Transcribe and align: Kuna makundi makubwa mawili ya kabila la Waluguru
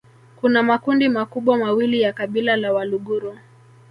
Kuna 0.41 0.63
makundi 0.63 1.09
makubwa 1.09 1.57
mawili 1.57 2.01
ya 2.01 2.13
kabila 2.13 2.55
la 2.57 2.73
Waluguru 2.73 3.37